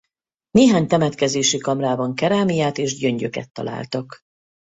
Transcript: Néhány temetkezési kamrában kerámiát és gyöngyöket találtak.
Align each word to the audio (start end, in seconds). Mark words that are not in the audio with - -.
Néhány 0.51 0.87
temetkezési 0.87 1.57
kamrában 1.57 2.15
kerámiát 2.15 2.77
és 2.77 2.97
gyöngyöket 2.97 3.51
találtak. 3.51 4.19